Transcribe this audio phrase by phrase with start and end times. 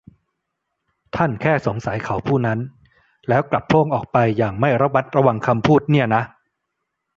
[1.15, 2.59] ท่านแค่สงสัยเขาผู้นั้น
[3.29, 6.23] แล้วกลับโพล่งออกไปอย่างไม่ระมัดระวังคำพูดเนี่ยนะ